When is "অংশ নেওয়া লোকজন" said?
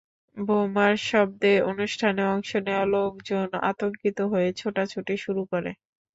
2.33-3.49